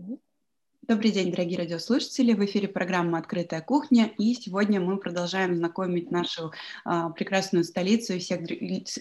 [0.00, 0.27] Mm-hmm.
[0.90, 2.32] Добрый день, дорогие радиослушатели!
[2.32, 6.50] В эфире программа «Открытая кухня», и сегодня мы продолжаем знакомить нашу
[6.86, 8.40] а, прекрасную столицу и всех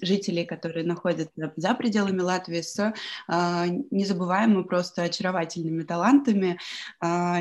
[0.02, 2.93] жителей, которые находятся за пределами Латвии, с
[3.29, 6.59] а, незабываемыми, просто очаровательными талантами,
[7.00, 7.39] а,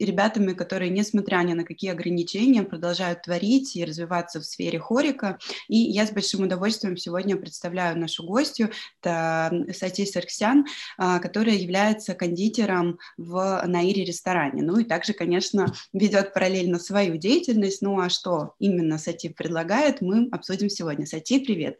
[0.00, 5.38] ребятами, которые, несмотря ни на какие ограничения, продолжают творить и развиваться в сфере хорика.
[5.68, 10.66] И я с большим удовольствием сегодня представляю нашу гостью, это Сати Сарксян,
[10.98, 14.62] а, которая является кондитером в на Наире ресторане.
[14.62, 17.82] Ну и также, конечно, ведет параллельно свою деятельность.
[17.82, 21.04] Ну а что именно Сати предлагает, мы обсудим сегодня.
[21.04, 21.78] Сати, привет.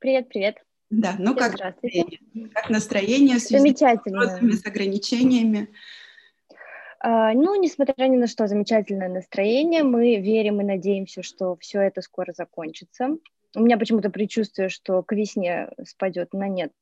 [0.00, 0.56] Привет, привет.
[0.90, 2.18] Да, ну Всем как настроение?
[2.52, 4.56] Как настроение в связи Замечательно.
[4.56, 5.68] с ограничениями?
[7.04, 9.84] Uh, ну, несмотря ни на что, замечательное настроение.
[9.84, 13.16] Мы верим и надеемся, что все это скоро закончится.
[13.54, 16.72] У меня почему-то предчувствие, что к весне спадет на нет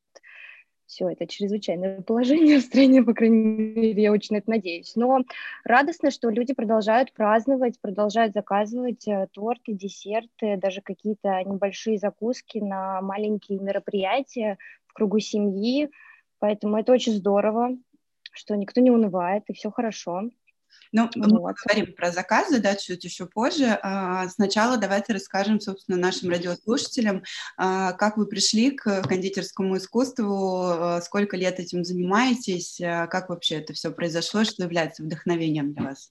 [0.90, 4.96] все это чрезвычайное положение в стране, по крайней мере, я очень это надеюсь.
[4.96, 5.20] Но
[5.62, 13.00] радостно, что люди продолжают праздновать, продолжают заказывать э, торты, десерты, даже какие-то небольшие закуски на
[13.02, 15.90] маленькие мероприятия в кругу семьи.
[16.40, 17.76] Поэтому это очень здорово,
[18.32, 20.30] что никто не унывает, и все хорошо.
[20.92, 21.54] Ну, мы вот.
[21.56, 23.78] поговорим про заказы, да, чуть еще позже.
[23.82, 27.22] А, сначала давайте расскажем, собственно, нашим радиослушателям,
[27.56, 33.72] а, как вы пришли к кондитерскому искусству, а, сколько лет этим занимаетесь, как вообще это
[33.72, 36.10] все произошло, что является вдохновением для вас?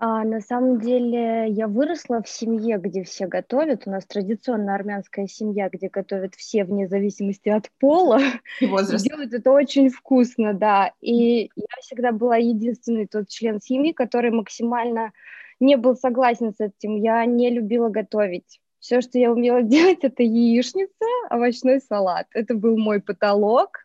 [0.00, 3.82] А, на самом деле я выросла в семье, где все готовят.
[3.84, 8.20] У нас традиционная армянская семья, где готовят все вне зависимости от пола.
[8.60, 9.08] И возраста.
[9.08, 10.92] Делают это очень вкусно, да.
[11.00, 15.12] И я всегда была единственный тот член семьи, который максимально
[15.58, 16.94] не был согласен с этим.
[16.94, 18.60] Я не любила готовить.
[18.78, 22.28] Все, что я умела делать, это яичница, овощной салат.
[22.34, 23.80] Это был мой потолок.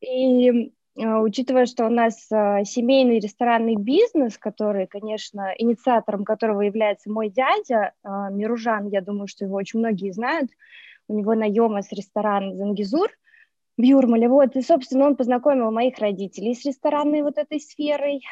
[0.00, 0.72] И
[1.06, 7.92] учитывая, что у нас а, семейный ресторанный бизнес, который, конечно, инициатором которого является мой дядя
[8.02, 10.50] а, Миружан, я думаю, что его очень многие знают,
[11.06, 13.08] у него наемас ресторан «Зангизур»,
[13.76, 18.22] в Юрмале, вот, и, собственно, он познакомил моих родителей с ресторанной вот этой сферой,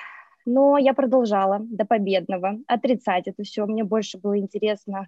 [0.45, 5.07] но я продолжала до победного отрицать это все, мне больше было интересно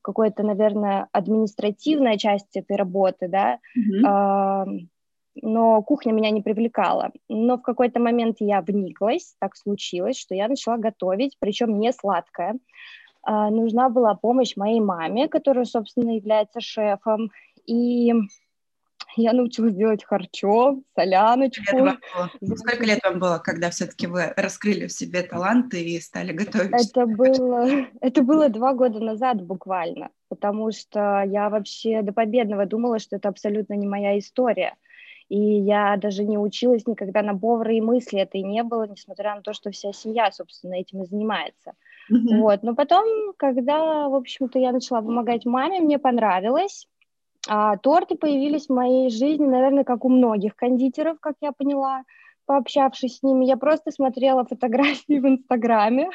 [0.00, 4.86] какой-то, наверное, административная часть этой работы, да, mm-hmm
[5.42, 7.10] но кухня меня не привлекала.
[7.28, 12.58] Но в какой-то момент я вниклась, так случилось, что я начала готовить, причем не сладкое.
[13.22, 17.30] А, нужна была помощь моей маме, которая, собственно, является шефом,
[17.66, 18.12] и
[19.16, 21.84] я научилась делать харчо, соляночку.
[21.84, 26.72] Лет Сколько лет вам было, когда все-таки вы раскрыли в себе таланты и стали готовить?
[26.72, 32.98] Это было, это было два года назад буквально, потому что я вообще до победного думала,
[32.98, 34.76] что это абсолютно не моя история–
[35.30, 39.42] и я даже не училась никогда на повара, и мысли этой не было, несмотря на
[39.42, 41.74] то, что вся семья, собственно, этим и занимается.
[42.12, 42.40] Mm-hmm.
[42.40, 46.88] Вот, но потом, когда, в общем-то, я начала помогать маме, мне понравилось,
[47.48, 52.02] а торты появились в моей жизни, наверное, как у многих кондитеров, как я поняла,
[52.46, 53.44] пообщавшись с ними.
[53.44, 56.10] Я просто смотрела фотографии в Инстаграме,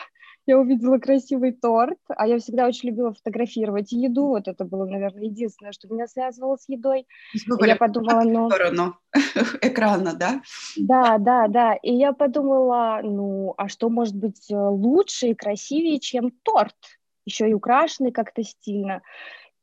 [0.45, 5.23] я увидела красивый торт, а я всегда очень любила фотографировать еду, вот это было, наверное,
[5.23, 7.07] единственное, что меня связывало с едой.
[7.33, 8.49] И я подумала, ну...
[8.49, 8.97] сторону
[9.61, 10.41] экрана, да?
[10.77, 15.99] Да, да, да, и я подумала, ну, а что может быть э, лучше и красивее,
[15.99, 16.75] чем торт,
[17.25, 19.01] еще и украшенный как-то стильно.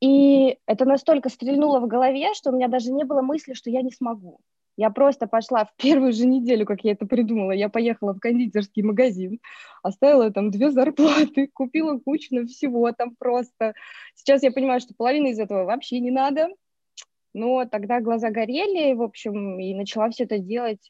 [0.00, 3.82] И это настолько стрельнуло в голове, что у меня даже не было мысли, что я
[3.82, 4.41] не смогу.
[4.77, 8.83] Я просто пошла в первую же неделю, как я это придумала, я поехала в кондитерский
[8.83, 9.38] магазин,
[9.83, 13.75] оставила там две зарплаты, купила кучу всего там просто.
[14.15, 16.49] Сейчас я понимаю, что половина из этого вообще не надо,
[17.34, 20.88] но тогда глаза горели, в общем, и начала все это делать.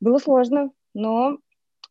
[0.00, 1.38] Было сложно, но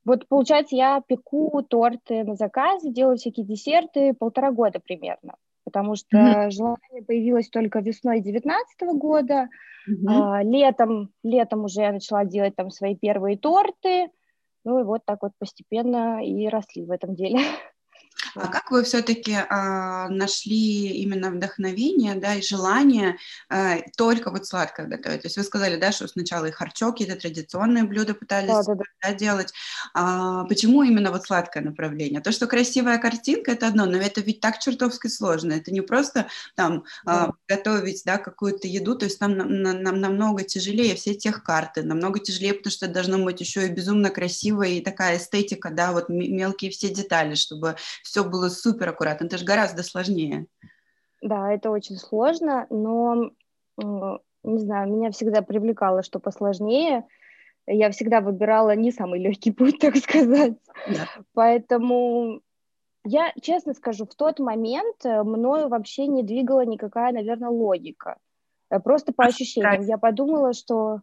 [0.05, 5.35] вот, получается, я пеку торты на заказ, делаю всякие десерты полтора года примерно,
[5.69, 6.51] потому что mm-hmm.
[6.51, 9.49] желание появилось только весной 2019 года,
[9.89, 10.09] Угу.
[10.09, 14.09] А, летом, летом уже я начала делать там свои первые торты,
[14.63, 17.39] ну и вот так вот постепенно и росли в этом деле.
[18.35, 23.17] А как вы все-таки а, нашли именно вдохновение, да, и желание
[23.49, 25.21] а, только вот сладкое готовить?
[25.21, 28.75] То есть вы сказали, да, что сначала и харчоки, это традиционные блюда пытались да, да,
[28.75, 28.83] да.
[29.01, 29.53] Да, делать.
[29.93, 32.21] А, почему именно вот сладкое направление?
[32.21, 35.53] То, что красивая картинка, это одно, но это ведь так чертовски сложно.
[35.53, 37.25] Это не просто там да.
[37.25, 41.83] а, готовить, да, какую-то еду, то есть нам, нам, нам намного тяжелее все тех карты,
[41.83, 45.91] намного тяжелее, потому что это должно быть еще и безумно красивая и такая эстетика, да,
[45.91, 47.75] вот мелкие все детали, чтобы
[48.09, 49.25] все было супер аккуратно.
[49.25, 50.47] Это же гораздо сложнее.
[51.21, 53.31] Да, это очень сложно, но,
[53.77, 57.05] не знаю, меня всегда привлекало, что посложнее.
[57.67, 60.57] я всегда выбирала не самый легкий путь, так сказать.
[60.87, 61.07] Да.
[61.33, 62.41] Поэтому
[63.05, 68.17] я, честно скажу, в тот момент э, мною вообще не двигала никакая, наверное, логика.
[68.69, 69.81] Э, просто по ощущениям.
[69.83, 71.01] Я подумала, что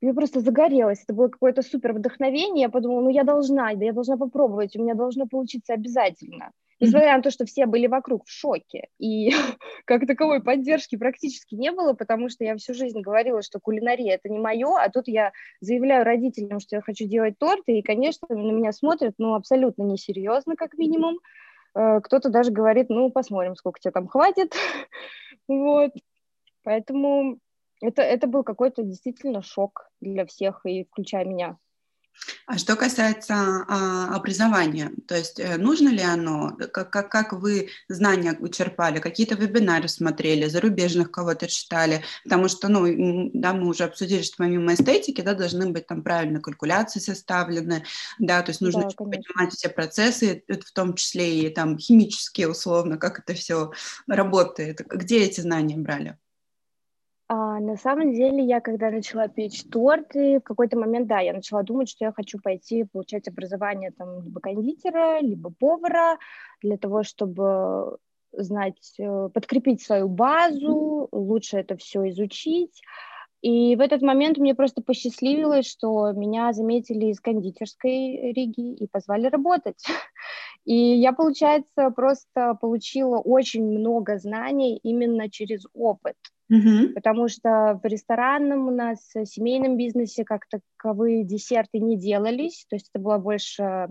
[0.00, 1.02] я просто загорелась.
[1.02, 2.62] Это было какое-то супер вдохновение.
[2.62, 6.52] Я подумала, ну я должна, да я должна попробовать, у меня должно получиться обязательно.
[6.80, 9.32] Несмотря на то, что все были вокруг в шоке, и
[9.84, 14.28] как таковой поддержки практически не было, потому что я всю жизнь говорила, что кулинария– это
[14.28, 18.52] не мое, а тут я заявляю родителям, что я хочу делать торты, и, конечно, на
[18.52, 21.18] меня смотрят, ну, абсолютно несерьезно, как минимум.
[21.74, 24.54] Э, кто-то даже говорит, ну, посмотрим, сколько тебе там хватит.
[25.48, 25.92] Вот.
[26.62, 27.38] Поэтому
[27.80, 31.58] это, это был какой-то действительно шок для всех, и включая меня.
[32.46, 37.68] А что касается а, образования, то есть э, нужно ли оно, как, как, как вы
[37.88, 44.22] знания черпали, какие-то вебинары смотрели, зарубежных кого-то читали, потому что, ну, да, мы уже обсудили,
[44.22, 47.84] что помимо эстетики, да, должны быть там правильно калькуляции составлены,
[48.18, 52.96] да, то есть нужно да, понимать все процессы, в том числе и там химические условно,
[52.96, 53.72] как это все
[54.06, 54.80] работает.
[54.88, 56.18] Где эти знания брали?
[57.58, 61.62] А, на самом деле, я когда начала печь торты, в какой-то момент, да, я начала
[61.62, 66.18] думать, что я хочу пойти получать образование там либо кондитера, либо повара,
[66.62, 67.98] для того, чтобы
[68.32, 72.80] знать, э, подкрепить свою базу, лучше это все изучить.
[73.40, 79.26] И в этот момент мне просто посчастливилось, что меня заметили из кондитерской Риги и позвали
[79.26, 79.82] работать.
[80.64, 86.16] И я, получается, просто получила очень много знаний именно через опыт.
[86.50, 86.92] Uh-huh.
[86.94, 92.76] Потому что в ресторанном у нас в семейном бизнесе как таковые десерты не делались, то
[92.76, 93.88] есть это было больше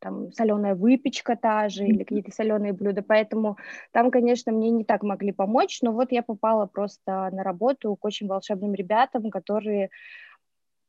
[0.00, 3.56] там соленая выпечка та же или какие-то соленые блюда, поэтому
[3.92, 8.04] там, конечно, мне не так могли помочь, но вот я попала просто на работу к
[8.04, 9.90] очень волшебным ребятам, которые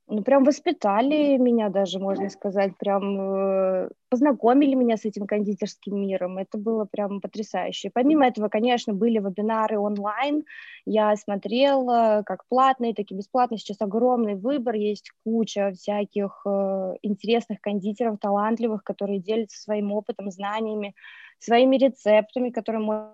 [0.10, 6.40] ну, прям воспитали меня даже, можно сказать, прям э, познакомили меня с этим кондитерским миром.
[6.40, 7.92] Это было прям потрясающе.
[7.94, 10.46] Помимо этого, конечно, были вебинары онлайн.
[10.86, 13.60] Я смотрела как платные, так и бесплатные.
[13.60, 20.96] Сейчас огромный выбор, есть куча всяких э, интересных кондитеров, талантливых, которые делятся своим опытом, знаниями,
[21.38, 23.14] своими рецептами, которые можно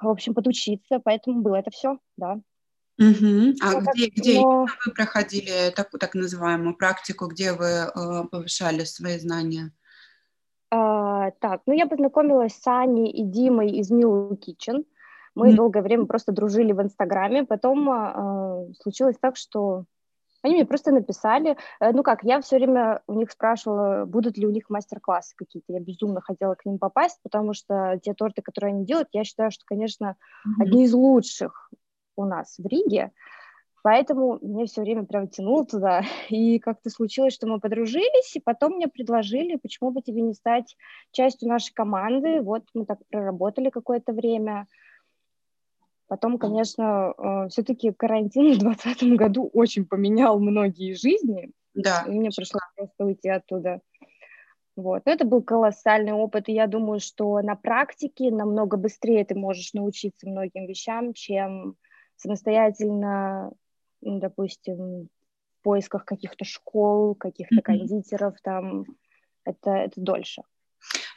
[0.00, 2.38] в общем, подучиться, поэтому было это все, да.
[2.98, 3.54] Угу.
[3.62, 4.66] А ну, где, где но...
[4.84, 9.70] вы проходили такую так называемую практику, где вы э, повышали свои знания?
[10.70, 14.84] А, так, ну я познакомилась с Аней и Димой из Милу Kitchen.
[15.36, 15.54] Мы mm.
[15.54, 17.44] долгое время просто дружили в Инстаграме.
[17.44, 19.84] Потом э, случилось так, что
[20.42, 24.46] они мне просто написали, э, ну как, я все время у них спрашивала, будут ли
[24.46, 25.72] у них мастер-классы какие-то.
[25.72, 29.50] Я безумно хотела к ним попасть, потому что те торты, которые они делают, я считаю,
[29.50, 30.16] что, конечно,
[30.46, 30.62] mm-hmm.
[30.62, 31.70] одни из лучших
[32.18, 33.12] у нас в Риге,
[33.82, 38.74] поэтому мне все время прям тянуло туда, и как-то случилось, что мы подружились, и потом
[38.74, 40.76] мне предложили, почему бы тебе не стать
[41.12, 44.66] частью нашей команды, вот мы так проработали какое-то время,
[46.08, 51.50] Потом, конечно, э, все-таки карантин в 2020 году очень поменял многие жизни.
[51.74, 52.04] Да.
[52.06, 53.80] И мне пришлось просто уйти оттуда.
[54.74, 55.02] Вот.
[55.04, 60.28] Это был колоссальный опыт, и я думаю, что на практике намного быстрее ты можешь научиться
[60.28, 61.76] многим вещам, чем
[62.18, 63.50] самостоятельно,
[64.00, 65.08] ну, допустим,
[65.58, 67.62] в поисках каких-то школ, каких-то mm-hmm.
[67.62, 68.84] кондитеров, там,
[69.44, 70.42] это, это дольше.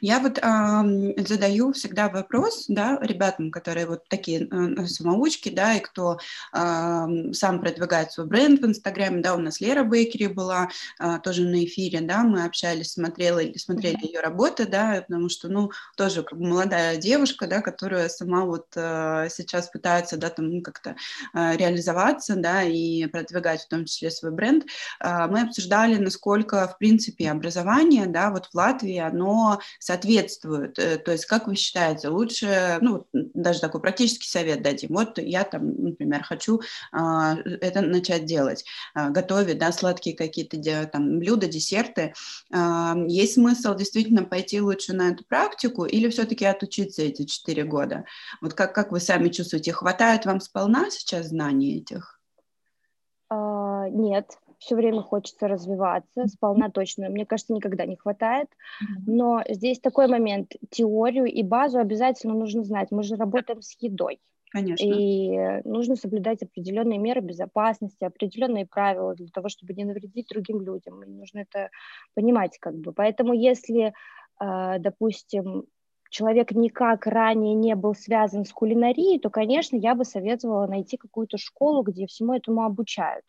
[0.02, 5.80] Я вот э, задаю всегда вопрос, да, ребятам, которые вот такие э, самоучки, да, и
[5.80, 6.18] кто
[6.52, 11.44] э, сам продвигает свой бренд в Инстаграме, да, у нас Лера Бейкери была э, тоже
[11.44, 14.06] на эфире, да, мы общались, смотрела, смотрели mm-hmm.
[14.08, 18.66] ее работы, да, потому что, ну, тоже как бы молодая девушка, да, которая сама вот
[18.74, 20.96] э, сейчас пытается, да, там ну, как-то
[21.32, 24.64] э, реализоваться, да, и продвигать в том числе свой бренд.
[24.98, 29.60] Э, мы обсуждали, насколько, в принципе, образование, да, вот в Латвии, оно
[29.92, 30.78] соответствуют.
[30.78, 34.90] Э, то есть, как вы считаете, лучше, ну, даже такой практический совет дадим.
[34.92, 36.60] Вот я там, например, хочу
[36.92, 40.56] а, это начать делать, а, готовить, да, сладкие какие-то
[40.86, 42.14] там блюда, десерты.
[42.52, 48.04] А, есть смысл действительно пойти лучше на эту практику или все-таки отучиться эти четыре года?
[48.40, 52.18] Вот как, как вы сами чувствуете, хватает вам сполна сейчас знаний этих?
[53.90, 54.26] Нет,
[54.62, 57.08] все время хочется развиваться, сполна точно.
[57.08, 58.48] Мне кажется, никогда не хватает.
[59.06, 60.52] Но здесь такой момент.
[60.70, 62.90] Теорию и базу обязательно нужно знать.
[62.90, 64.20] Мы же работаем с едой.
[64.52, 64.84] Конечно.
[64.84, 71.02] И нужно соблюдать определенные меры безопасности, определенные правила для того, чтобы не навредить другим людям.
[71.02, 71.70] И нужно это
[72.14, 72.92] понимать как бы.
[72.92, 73.94] Поэтому если,
[74.38, 75.64] а, допустим,
[76.10, 81.38] человек никак ранее не был связан с кулинарией, то, конечно, я бы советовала найти какую-то
[81.38, 83.24] школу, где всему этому обучают.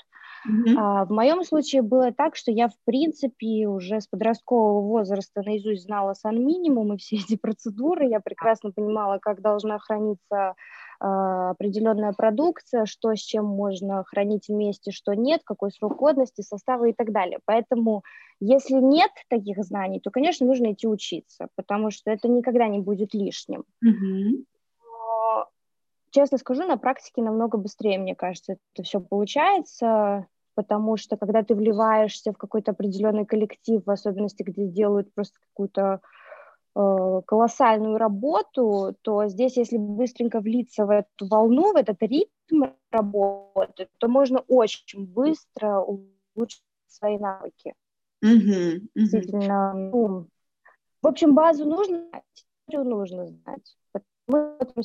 [0.48, 0.76] Mm-hmm.
[0.78, 5.84] А, в моем случае было так, что я, в принципе, уже с подросткового возраста наизусть
[5.84, 8.08] знала сан-минимум и все эти процедуры.
[8.08, 10.56] Я прекрасно понимала, как должна храниться
[11.00, 16.92] а, определенная продукция, что с чем можно хранить вместе, что нет, какой срок годности, составы
[16.92, 17.40] и так далее.
[17.46, 18.04] Поэтому,
[18.40, 23.14] если нет таких знаний, то, конечно, нужно идти учиться, потому что это никогда не будет
[23.14, 23.64] лишним.
[23.86, 24.46] Mm-hmm.
[24.82, 25.48] Но,
[26.12, 31.56] честно скажу, на практике намного быстрее, мне кажется, это все получается потому что когда ты
[31.56, 36.02] вливаешься в какой-то определенный коллектив, в особенности, где делают просто какую-то
[36.76, 43.88] э, колоссальную работу, то здесь, если быстренько влиться в эту волну, в этот ритм работы,
[43.98, 47.74] то можно очень быстро улучшить свои навыки.
[48.24, 48.88] Mm-hmm.
[48.96, 50.28] Действительно, ну,
[51.02, 53.78] в общем, базу нужно знать, нужно знать.
[54.28, 54.84] В этом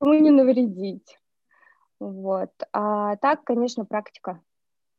[0.00, 1.18] мы не навредить.
[2.02, 2.50] Вот.
[2.72, 4.42] А так, конечно, практика.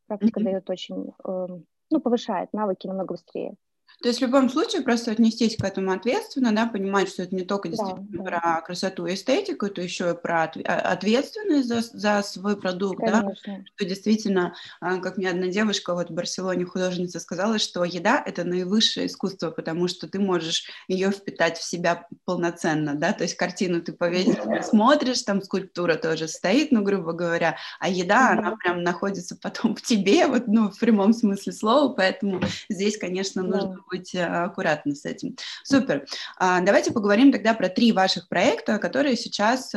[0.07, 0.43] Практика mm-hmm.
[0.43, 1.47] дает очень, э,
[1.91, 3.55] ну, повышает навыки намного быстрее.
[4.01, 7.43] То есть в любом случае просто отнестись к этому ответственно, да, понимать, что это не
[7.43, 12.21] только действительно да, про красоту и эстетику, это еще и про а, ответственность за, за
[12.23, 13.39] свой продукт, Конечно.
[13.45, 18.21] да, что действительно, а, как мне одна девушка вот в Барселоне художница сказала, что еда–
[18.25, 23.35] это наивысшее искусство, потому что ты можешь ее впитать в себя полноценно, да, то есть
[23.35, 24.35] картину ты повесишь,
[24.65, 28.37] смотришь, там скульптура тоже стоит, ну, грубо говоря, а еда, mm-hmm.
[28.39, 33.43] она прям находится потом в тебе, вот, ну, в прямом смысле слова, поэтому здесь, конечно,
[33.43, 35.35] нужно быть э, аккуратны с этим.
[35.63, 36.05] Супер.
[36.37, 39.73] А, давайте поговорим тогда про три ваших проекта, которые сейчас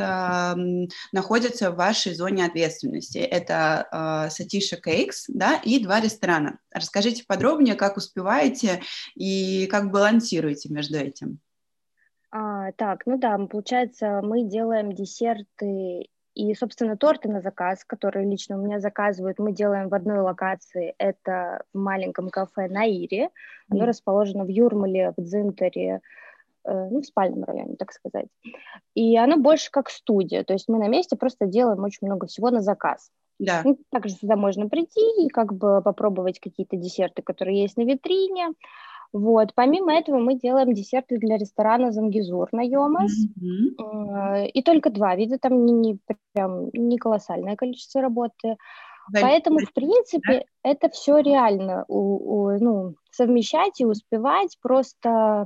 [1.11, 3.17] находятся в вашей зоне ответственности.
[3.17, 6.59] Это Сатиша Кейкс, да, и два ресторана.
[6.71, 8.81] Расскажите подробнее, как успеваете
[9.15, 11.39] и как балансируете между этим.
[12.31, 18.59] А, так, ну да, получается, мы делаем десерты и, собственно, торты на заказ, которые лично
[18.59, 20.93] у меня заказывают, мы делаем в одной локации.
[20.99, 23.31] Это в маленьком кафе на Ире.
[23.71, 23.87] Оно mm.
[23.87, 26.01] расположено в Юрмале, в Дзинтере,
[26.63, 28.27] э, ну, в спальном районе, так сказать.
[28.93, 32.51] И оно больше как студия, то есть мы на месте просто делаем очень много всего
[32.51, 33.09] на заказ.
[33.39, 33.61] Да.
[33.65, 38.49] Ну, также сюда можно прийти и как бы попробовать какие-то десерты, которые есть на витрине.
[39.13, 39.53] Вот.
[39.55, 43.11] Помимо этого мы делаем десерты для ресторана Зангизур на Йомас.
[43.39, 44.47] Mm-hmm.
[44.47, 45.99] И только два вида, там не, не,
[46.33, 48.57] прям, не колоссальное количество работы.
[49.09, 50.69] Да, Поэтому, в принципе, да?
[50.71, 54.57] это все реально у, у, ну, совмещать и успевать.
[54.61, 55.45] Просто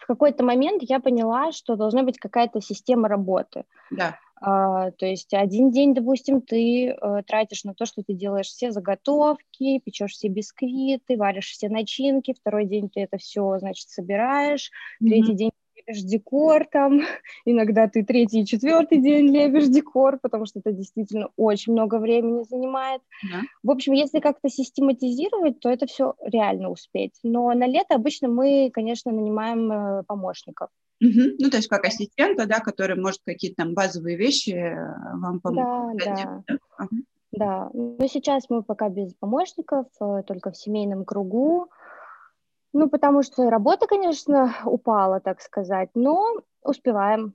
[0.00, 3.64] в какой-то момент я поняла, что должна быть какая-то система работы.
[3.90, 4.18] Да.
[4.40, 8.72] А, то есть один день, допустим, ты э, тратишь на то, что ты делаешь все
[8.72, 15.08] заготовки, печешь все бисквиты, варишь все начинки, второй день ты это все, значит, собираешь, mm-hmm.
[15.08, 15.50] третий день
[15.86, 17.00] лепишь декор там,
[17.44, 22.42] иногда ты третий и четвертый день лепишь декор, потому что это действительно очень много времени
[22.42, 23.02] занимает.
[23.24, 23.42] Yeah.
[23.62, 27.14] В общем, если как-то систематизировать, то это все реально успеть.
[27.22, 30.68] Но на лето обычно мы, конечно, нанимаем э, помощников.
[31.00, 31.36] Угу.
[31.38, 35.98] Ну, то есть как ассистента, да, который может какие-то там базовые вещи э, вам помочь.
[36.04, 36.42] Да, да.
[36.46, 36.58] Да.
[36.76, 36.96] Ага.
[37.32, 37.70] да.
[37.72, 41.68] Но сейчас мы пока без помощников, э, только в семейном кругу.
[42.72, 47.34] Ну, потому что работа, конечно, упала, так сказать, но успеваем.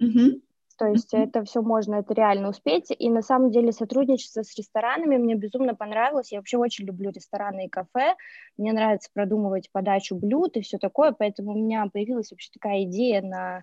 [0.00, 0.40] Угу.
[0.82, 2.90] То есть это все можно, это реально успеть.
[2.90, 6.32] И на самом деле сотрудничество с ресторанами мне безумно понравилось.
[6.32, 8.16] Я вообще очень люблю рестораны и кафе.
[8.58, 11.12] Мне нравится продумывать подачу блюд и все такое.
[11.12, 13.62] Поэтому у меня появилась вообще такая идея на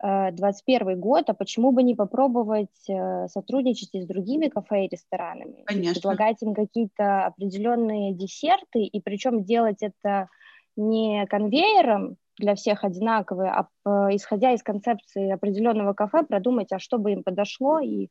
[0.00, 4.88] 2021 э, год, а почему бы не попробовать э, сотрудничать и с другими кафе и
[4.88, 5.64] ресторанами?
[5.66, 5.94] Конечно.
[5.94, 10.28] Предлагать им какие-то определенные десерты, и причем делать это
[10.76, 13.68] не конвейером, для всех одинаковые, а
[14.14, 18.08] исходя из концепции определенного кафе, продумать, а что бы им подошло, и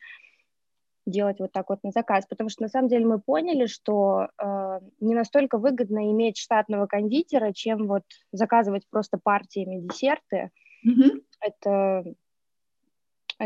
[1.05, 4.79] делать вот так вот на заказ, потому что на самом деле мы поняли, что э,
[5.01, 10.51] не настолько выгодно иметь штатного кондитера, чем вот заказывать просто партиями десерты.
[10.87, 11.23] Mm-hmm.
[11.41, 12.03] Это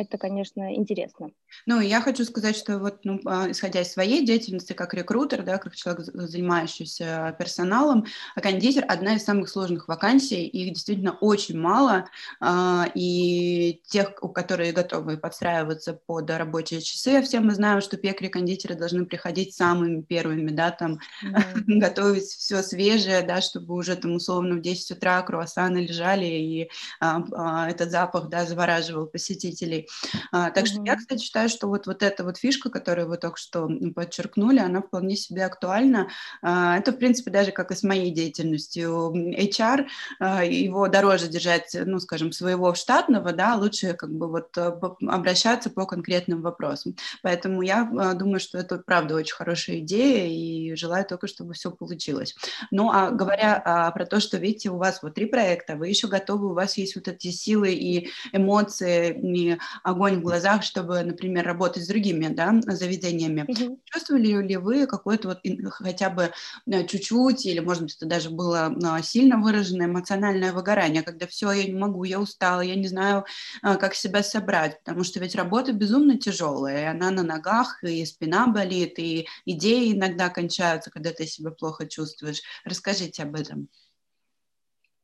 [0.02, 1.32] это, конечно, интересно.
[1.66, 5.58] Ну, я хочу сказать, что вот, ну, а, исходя из своей деятельности как рекрутер, да,
[5.58, 12.88] как человек, занимающийся персоналом, кондитер– одна из самых сложных вакансий, их действительно очень мало, а,
[12.96, 19.06] и тех, у которые готовы подстраиваться под рабочие часы, все мы знаем, что пекари-кондитеры должны
[19.06, 21.64] приходить самыми первыми, да, там, mm-hmm.
[21.68, 27.24] готовить все свежее, да, чтобы уже там условно в 10 утра круассаны лежали, и а,
[27.34, 29.87] а, этот запах, да, завораживал посетителей.
[29.88, 30.22] Людей.
[30.32, 30.68] А, так mm-hmm.
[30.68, 34.60] что я, кстати, считаю, что вот, вот эта вот фишка, которую вы только что подчеркнули,
[34.60, 36.10] она вполне себе актуальна.
[36.42, 39.14] А, это, в принципе, даже как и с моей деятельностью.
[39.14, 39.86] HR,
[40.20, 44.72] а, его дороже держать, ну, скажем, своего штатного, да, лучше как бы вот э,
[45.08, 46.96] обращаться по конкретным вопросам.
[47.22, 51.72] Поэтому я а, думаю, что это, правда, очень хорошая идея, и желаю только, чтобы все
[51.72, 52.36] получилось.
[52.72, 56.08] Ну, а говоря а, про то, что, видите, у вас вот три проекта, вы еще
[56.08, 61.46] готовы, у вас есть вот эти силы и эмоции, и огонь в глазах, чтобы, например,
[61.46, 63.46] работать с другими, да, заведениями.
[63.48, 63.80] Mm-hmm.
[63.86, 65.40] Чувствовали ли вы какой-то вот
[65.72, 66.32] хотя бы
[66.66, 71.52] э, чуть-чуть, или, может быть, это даже было а, сильно выраженное эмоциональное выгорание, когда все,
[71.52, 73.26] я не могу, я устала, я не знаю,
[73.62, 78.06] а, как себя собрать, потому что ведь работа безумно тяжелая, и она на ногах, и
[78.06, 82.42] спина болит, и идеи иногда кончаются, когда ты себя плохо чувствуешь.
[82.66, 83.70] Расскажите об этом.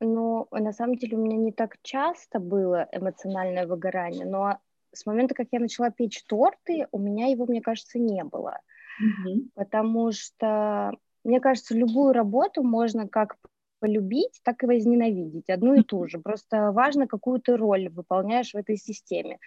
[0.03, 4.57] Ну, на самом деле у меня не так часто было эмоциональное выгорание, но
[4.91, 8.59] с момента, как я начала печь торты, у меня его, мне кажется, не было.
[9.01, 9.49] Mm-hmm.
[9.55, 10.91] Потому что,
[11.23, 13.37] мне кажется, любую работу можно как
[13.83, 16.17] полюбить, так и возненавидеть, одну и ту же.
[16.17, 19.39] Просто важно, какую ты роль выполняешь в этой системе.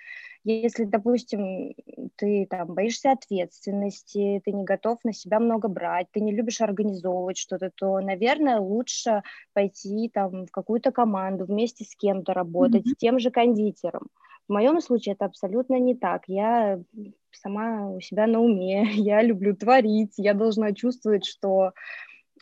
[0.44, 1.74] Если, допустим,
[2.16, 7.38] ты там боишься ответственности, ты не готов на себя много брать, ты не любишь организовывать
[7.38, 9.22] что-то, то, наверное, лучше
[9.54, 12.94] пойти там в какую-то команду, вместе с кем-то работать, mm-hmm.
[12.94, 14.08] с тем же кондитером.
[14.48, 16.24] В моем случае это абсолютно не так.
[16.26, 16.78] Я
[17.32, 21.72] сама у себя на уме, я люблю творить, я должна чувствовать, что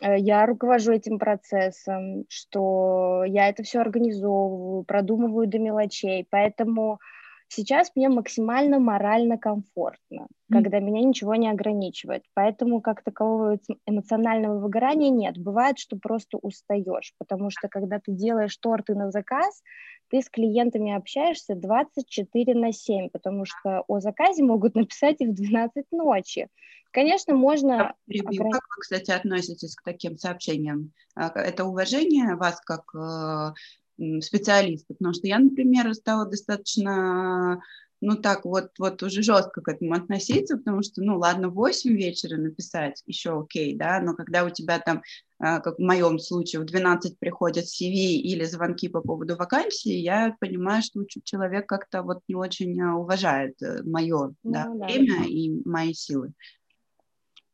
[0.01, 6.99] я руковожу этим процессом, что я это все организовываю, продумываю до мелочей, поэтому
[7.47, 10.27] сейчас мне максимально морально комфортно, mm-hmm.
[10.49, 15.37] когда меня ничего не ограничивает, поэтому как такового эмоционального выгорания нет.
[15.37, 19.61] Бывает, что просто устаешь, потому что когда ты делаешь торты на заказ,
[20.09, 25.33] ты с клиентами общаешься 24 на 7, потому что о заказе могут написать и в
[25.33, 26.49] 12 ночи.
[26.95, 27.93] Конечно, можно...
[28.07, 30.93] Как вы, кстати, относитесь к таким сообщениям?
[31.13, 34.93] А, это уважение вас как э, специалиста?
[34.93, 37.61] Потому что я, например, стала достаточно
[38.01, 41.95] ну так вот, вот уже жестко к этому относиться, потому что, ну ладно, в 8
[41.95, 45.01] вечера написать, еще окей, да, но когда у тебя там,
[45.39, 50.35] а, как в моем случае, в 12 приходят CV или звонки по поводу вакансии, я
[50.39, 55.19] понимаю, что человек как-то вот не очень а, уважает э, мое ну, да, да, время
[55.19, 55.25] да.
[55.25, 56.33] и мои силы.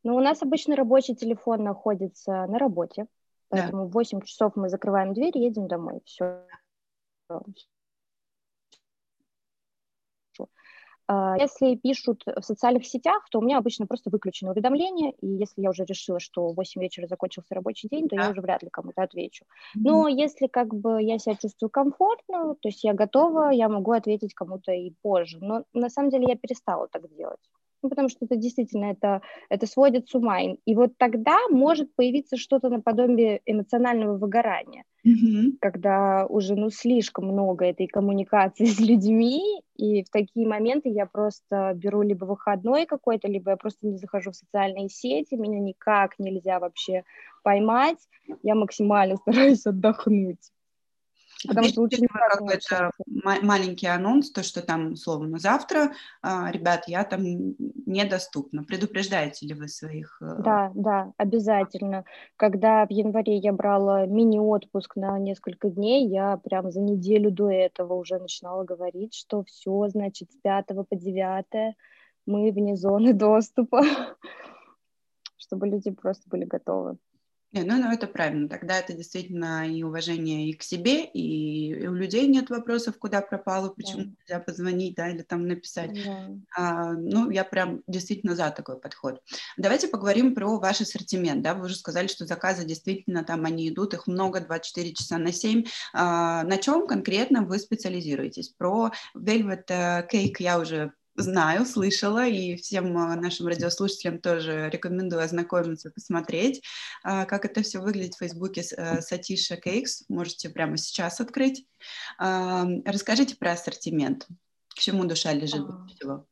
[0.03, 3.05] Ну, у нас обычно рабочий телефон находится на работе,
[3.49, 3.89] поэтому да.
[3.89, 6.01] в 8 часов мы закрываем дверь едем домой.
[6.05, 6.45] Все.
[11.07, 15.61] А, если пишут в социальных сетях, то у меня обычно просто выключены уведомления, и если
[15.61, 18.23] я уже решила, что в 8 вечера закончился рабочий день, то да.
[18.23, 19.45] я уже вряд ли кому-то отвечу.
[19.75, 20.13] Но mm-hmm.
[20.13, 24.71] если как бы я себя чувствую комфортно, то есть я готова, я могу ответить кому-то
[24.71, 25.39] и позже.
[25.41, 27.41] Но на самом деле я перестала так делать
[27.81, 30.41] ну, потому что это действительно это, это сводит с ума.
[30.41, 35.57] И вот тогда может появиться что-то наподобие эмоционального выгорания, mm-hmm.
[35.59, 41.73] когда уже ну, слишком много этой коммуникации с людьми, и в такие моменты я просто
[41.75, 46.59] беру либо выходной какой-то, либо я просто не захожу в социальные сети, меня никак нельзя
[46.59, 47.03] вообще
[47.43, 47.97] поймать,
[48.43, 50.51] я максимально стараюсь отдохнуть.
[51.47, 57.21] Потому что лучше какой-то маленький анонс, то, что там, условно, завтра, а, ребят, я там
[57.85, 58.63] недоступна.
[58.63, 60.17] Предупреждаете ли вы своих?
[60.21, 62.05] Э, да, да, обязательно.
[62.37, 67.93] Когда в январе я брала мини-отпуск на несколько дней, я прям за неделю до этого
[67.95, 71.75] уже начинала говорить, что все, значит, с 5 по 9
[72.25, 73.81] мы вне зоны доступа,
[75.37, 76.97] чтобы люди просто были готовы.
[77.53, 78.47] Не, ну, ну, это правильно.
[78.47, 83.19] Тогда это действительно и уважение и к себе, и, и у людей нет вопросов, куда
[83.21, 84.09] пропало, почему да.
[84.19, 85.93] нельзя позвонить, да, или там написать.
[86.05, 86.29] Да.
[86.55, 89.21] А, ну, я прям действительно за такой подход.
[89.57, 93.93] Давайте поговорим про ваш ассортимент, да, вы уже сказали, что заказы действительно там они идут,
[93.93, 95.65] их много, 24 часа на 7.
[95.93, 98.49] А, на чем конкретно вы специализируетесь?
[98.49, 105.21] Про Velvet э, Cake я уже знаю, слышала, и всем а, нашим радиослушателям тоже рекомендую
[105.23, 106.63] ознакомиться, посмотреть,
[107.03, 110.03] а, как это все выглядит в Фейсбуке э, Сатиша Кейкс.
[110.09, 111.67] Можете прямо сейчас открыть.
[112.17, 114.27] А, расскажите про ассортимент.
[114.69, 116.25] К чему душа лежит больше всего?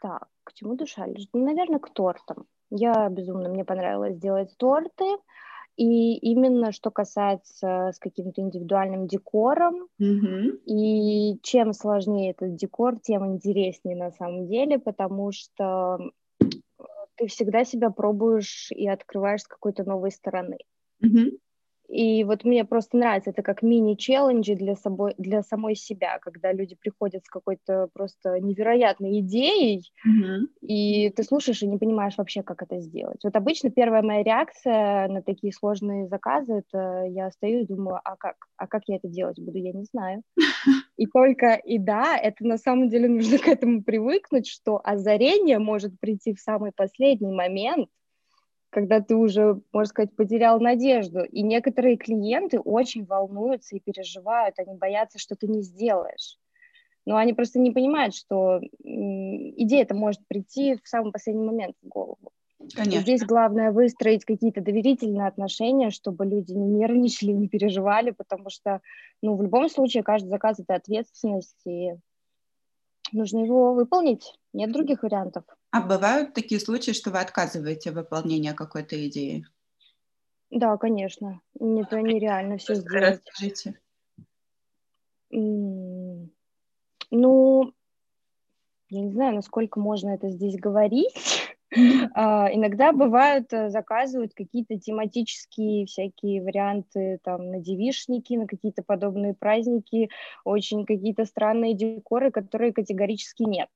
[0.00, 1.30] Так, к чему душа лежит?
[1.32, 2.46] Ну, наверное, к тортам.
[2.70, 5.04] Я безумно, мне понравилось делать торты.
[5.76, 10.62] И именно что касается с каким-то индивидуальным декором, mm-hmm.
[10.64, 15.98] и чем сложнее этот декор, тем интереснее на самом деле, потому что
[17.16, 20.58] ты всегда себя пробуешь и открываешь с какой-то новой стороны.
[21.04, 21.38] Mm-hmm.
[21.88, 26.74] И вот мне просто нравится это как мини-челленджи для, собой, для самой себя, когда люди
[26.74, 30.46] приходят с какой-то просто невероятной идеей, mm-hmm.
[30.62, 33.20] и ты слушаешь и не понимаешь вообще, как это сделать.
[33.22, 38.16] Вот обычно первая моя реакция на такие сложные заказы, это я стою и думаю, а
[38.16, 38.36] как?
[38.56, 39.58] А как я это делать буду?
[39.58, 40.22] Я не знаю.
[40.96, 46.00] И только, и да, это на самом деле нужно к этому привыкнуть, что озарение может
[46.00, 47.88] прийти в самый последний момент,
[48.76, 51.24] когда ты уже, можно сказать, потерял надежду.
[51.24, 56.36] И некоторые клиенты очень волнуются и переживают, они боятся, что ты не сделаешь.
[57.06, 62.32] Но они просто не понимают, что идея-то может прийти в самый последний момент в голову.
[62.74, 62.98] Конечно.
[62.98, 68.82] И здесь главное выстроить какие-то доверительные отношения, чтобы люди не нервничали, не переживали, потому что,
[69.22, 71.94] ну, в любом случае, каждый заказ— это ответственность, и
[73.12, 74.34] нужно его выполнить.
[74.52, 75.44] Нет других вариантов.
[75.70, 79.46] А бывают такие случаи, что вы отказываете в выполнении какой-то идеи?
[80.50, 81.40] Да, конечно.
[81.58, 83.20] Это нереально все сделать.
[83.24, 83.78] Расскажите.
[85.30, 86.22] Ну,
[88.88, 91.45] я не знаю, насколько можно это здесь говорить.
[91.74, 99.34] Uh, иногда бывают, э, заказывают какие-то тематические всякие варианты там на девишники, на какие-то подобные
[99.34, 100.08] праздники,
[100.44, 103.68] очень какие-то странные декоры, которые категорически нет.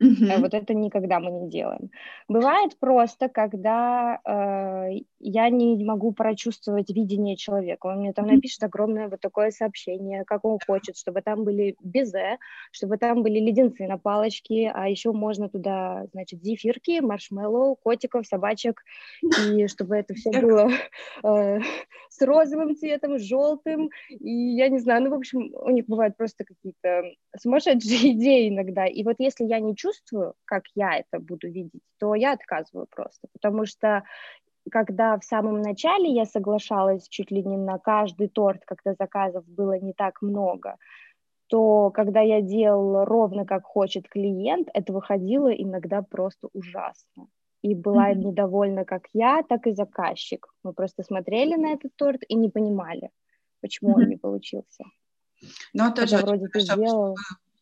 [0.00, 0.40] Uh-huh.
[0.40, 1.90] Вот это никогда мы не делаем.
[2.28, 7.86] Бывает просто, когда э, я не могу прочувствовать видение человека.
[7.86, 12.38] Он мне там напишет огромное вот такое сообщение, как он хочет, чтобы там были безе,
[12.70, 18.84] чтобы там были леденцы на палочке, а еще можно туда, значит, зефирки, маршмеллоу, котиков, собачек,
[19.22, 20.70] и чтобы это все было
[21.24, 21.58] э,
[22.08, 26.16] с розовым цветом, с желтым, и я не знаю, ну, в общем, у них бывают
[26.16, 27.02] просто какие-то
[27.36, 28.86] сумасшедшие идеи иногда.
[28.86, 32.86] И вот если я не чувствую, чувствую, как я это буду видеть, то я отказываю
[32.90, 34.02] просто, потому что
[34.70, 39.78] когда в самом начале я соглашалась чуть ли не на каждый торт, когда заказов было
[39.78, 40.76] не так много,
[41.46, 47.28] то когда я делала ровно как хочет клиент, это выходило иногда просто ужасно.
[47.62, 48.18] И была mm-hmm.
[48.18, 50.46] недовольна как я, так и заказчик.
[50.62, 53.10] Мы просто смотрели на этот торт и не понимали,
[53.62, 54.02] почему mm-hmm.
[54.02, 54.84] он не получился.
[55.72, 57.16] Ну, тоже вроде ты сделал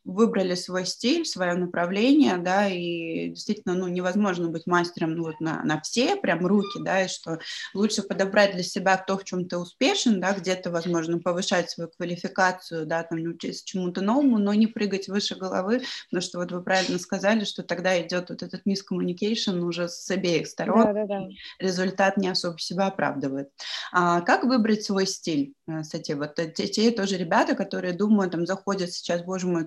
[0.06, 5.62] выбрали свой стиль, свое направление, да, и действительно, ну, невозможно быть мастером ну, вот на,
[5.64, 7.40] на все прям руки, да, и что
[7.74, 12.86] лучше подобрать для себя то, в чем ты успешен, да, где-то, возможно, повышать свою квалификацию,
[12.86, 16.98] да, там, научиться чему-то новому, но не прыгать выше головы, потому что вот вы правильно
[16.98, 21.28] сказали, что тогда идет вот этот мискоммуникейшн уже с обеих сторон, да, да, да.
[21.58, 23.50] результат не особо себя оправдывает.
[23.92, 25.54] А как выбрать свой стиль?
[25.66, 29.66] Э, кстати, вот те, те тоже ребята, которые думают, там, заходят сейчас, боже мой,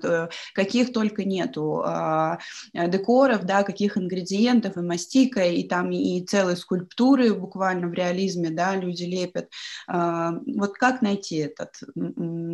[0.53, 2.39] каких только нету а,
[2.73, 8.75] декоров, да, каких ингредиентов, и мастика, и там и целые скульптуры буквально в реализме, да,
[8.75, 9.49] люди лепят.
[9.87, 11.75] А, вот как найти этот,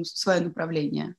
[0.03, 1.15] свое направление?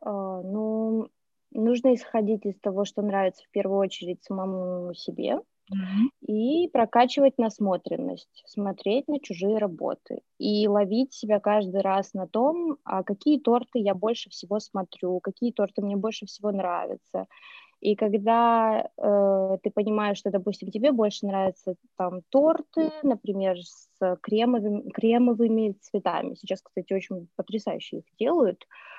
[0.00, 1.08] А, ну,
[1.52, 5.38] нужно исходить из того, что нравится в первую очередь самому себе,
[6.26, 13.02] и прокачивать насмотренность, смотреть на чужие работы и ловить себя каждый раз на том, а
[13.02, 17.26] какие торты я больше всего смотрю, какие торты мне больше всего нравятся.
[17.80, 23.88] И когда э, ты понимаешь, что, допустим, тебе больше нравятся там торты, например, с
[24.20, 26.36] кремовыми, кремовыми цветами.
[26.36, 28.62] Сейчас, кстати, очень потрясающе их делают.
[28.62, 28.91] Э,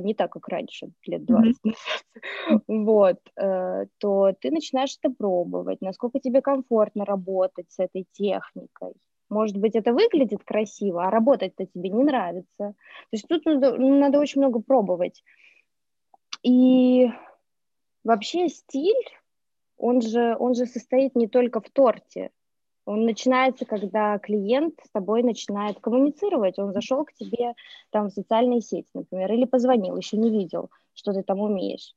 [0.00, 2.60] не так, как раньше, лет 20 mm-hmm.
[2.68, 8.94] вот, э, то ты начинаешь это пробовать, насколько тебе комфортно работать с этой техникой.
[9.28, 12.46] Может быть, это выглядит красиво, а работать-то тебе не нравится.
[12.56, 12.74] То
[13.12, 15.22] есть тут надо, надо очень много пробовать.
[16.42, 17.10] И
[18.04, 18.94] вообще стиль,
[19.76, 22.30] он же, он же состоит не только в торте.
[22.86, 26.58] Он начинается, когда клиент с тобой начинает коммуницировать.
[26.58, 27.54] Он зашел к тебе
[27.90, 31.94] там в социальные сети, например, или позвонил, еще не видел, что ты там умеешь.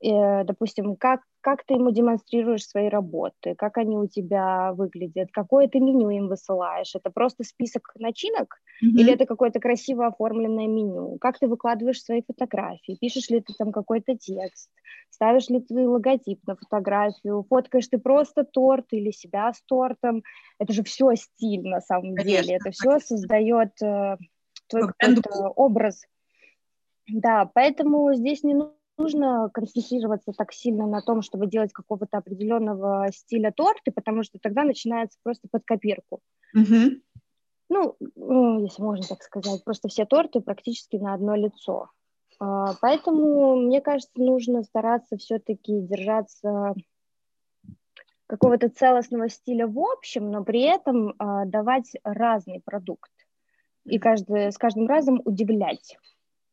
[0.00, 5.68] Э, допустим, как, как ты ему демонстрируешь свои работы, как они у тебя выглядят, какое
[5.68, 8.98] ты меню им высылаешь, это просто список начинок mm-hmm.
[8.98, 13.72] или это какое-то красиво оформленное меню, как ты выкладываешь свои фотографии, пишешь ли ты там
[13.72, 14.70] какой-то текст,
[15.10, 20.22] ставишь ли ты логотип на фотографию, фоткаешь ты просто торт или себя с тортом,
[20.58, 22.42] это же все стиль на самом Конечно.
[22.42, 24.16] деле, это все создает э,
[24.68, 24.84] твой
[25.54, 26.04] образ.
[27.10, 33.06] Да, поэтому здесь не нужно нужно концентрироваться так сильно на том, чтобы делать какого-то определенного
[33.12, 36.20] стиля торты, потому что тогда начинается просто под копирку.
[36.56, 37.00] Mm-hmm.
[37.70, 37.96] Ну,
[38.60, 41.90] если можно так сказать, просто все торты практически на одно лицо.
[42.40, 46.74] А, поэтому, мне кажется, нужно стараться все-таки держаться
[48.26, 51.14] какого-то целостного стиля в общем, но при этом э,
[51.46, 53.10] давать разный продукт
[53.84, 55.96] и каждый, с каждым разом удивлять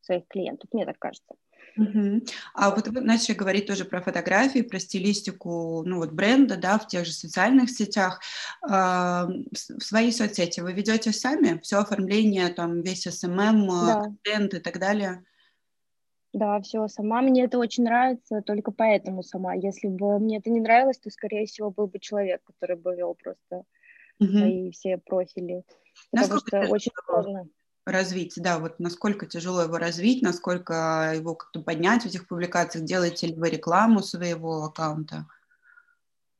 [0.00, 1.34] своих клиентов, мне так кажется.
[1.76, 2.22] Угу.
[2.54, 6.86] А вот вы начали говорить тоже про фотографии, про стилистику, ну вот бренда, да, в
[6.86, 8.20] тех же социальных сетях.
[8.68, 14.00] Э, в свои соцсети вы ведете сами все оформление, там весь SMM, эм эм, да.
[14.02, 15.24] контент и так далее?
[16.32, 17.22] Да, все сама.
[17.22, 19.54] Мне это очень нравится, только поэтому сама.
[19.54, 23.14] Если бы мне это не нравилось, то, скорее всего, был бы человек, который бы вел
[23.14, 23.64] просто
[24.18, 24.30] угу.
[24.30, 25.62] свои все профили.
[26.10, 27.48] Потому Насколько что очень сложно
[27.86, 33.28] развить, да, вот насколько тяжело его развить, насколько его как-то поднять в этих публикациях, делаете
[33.28, 35.26] ли вы рекламу своего аккаунта?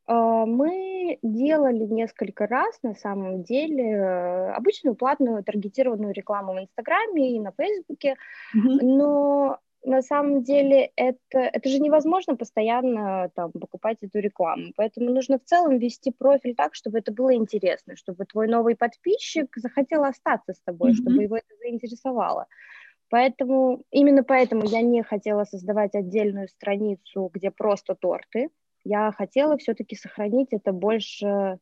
[0.06, 7.40] А, мы делали несколько раз, на самом деле, обычную платную таргетированную рекламу в Инстаграме и
[7.40, 8.16] на Фейсбуке,
[8.54, 8.78] mm-hmm.
[8.82, 14.72] но на самом деле это, это же невозможно постоянно там, покупать эту рекламу.
[14.77, 19.46] Поэтому нужно в целом вести профиль так, чтобы это было интересно, чтобы твой новый подписчик
[19.57, 20.94] захотел остаться с тобой, mm-hmm.
[20.94, 22.46] чтобы его это заинтересовало.
[23.11, 28.49] Поэтому, именно поэтому я не хотела создавать отдельную страницу, где просто торты.
[28.83, 31.59] Я хотела все-таки сохранить это больше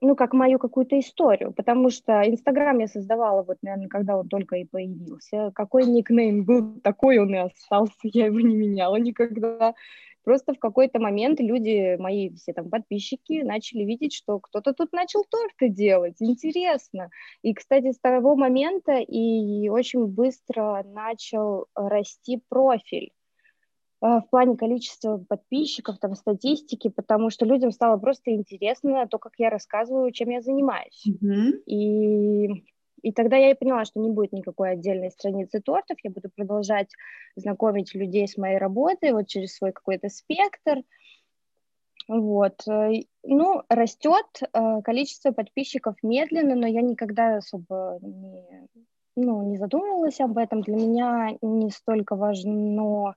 [0.00, 4.56] ну, как мою какую-то историю, потому что Инстаграм я создавала вот, наверное, когда он только
[4.56, 5.50] и появился.
[5.54, 9.74] Какой никнейм был, такой он и остался, я его не меняла никогда.
[10.24, 15.24] Просто в какой-то момент люди, мои все там подписчики, начали видеть, что кто-то тут начал
[15.24, 17.10] торты делать, интересно.
[17.42, 23.12] И, кстати, с того момента и очень быстро начал расти профиль
[24.00, 29.50] в плане количества подписчиков, там, статистики, потому что людям стало просто интересно то, как я
[29.50, 31.04] рассказываю, чем я занимаюсь.
[31.08, 31.64] Mm-hmm.
[31.66, 32.64] И,
[33.02, 36.88] и тогда я и поняла, что не будет никакой отдельной страницы тортов, я буду продолжать
[37.36, 40.82] знакомить людей с моей работой вот через свой какой-то спектр.
[42.06, 42.66] Вот.
[42.68, 42.92] Э,
[43.24, 48.66] ну, растет э, количество подписчиков медленно, но я никогда особо не,
[49.16, 50.62] ну, не задумывалась об этом.
[50.62, 53.14] Для меня не столько важно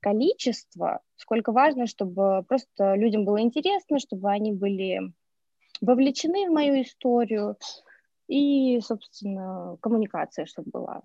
[0.00, 5.12] количество, сколько важно, чтобы просто людям было интересно, чтобы они были
[5.80, 7.56] вовлечены в мою историю,
[8.28, 11.02] и, собственно, коммуникация, чтобы была.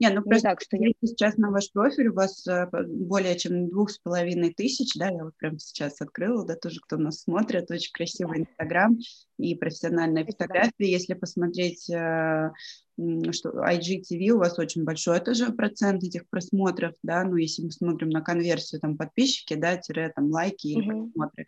[0.00, 0.90] Не, ну просто так, что я...
[1.02, 5.24] сейчас на ваш профиль, у вас э, более чем двух с половиной тысяч, да, я
[5.24, 8.96] вот прямо сейчас открыла, да, тоже кто нас смотрит, очень красивый Инстаграм
[9.38, 12.52] и профессиональные фотографии, если посмотреть э,
[13.32, 18.10] что IGTV у вас очень большой тоже процент этих просмотров, да, ну, если мы смотрим
[18.10, 21.04] на конверсию, там, подписчики, да, тире, там, лайки или mm-hmm.
[21.04, 21.46] просмотры,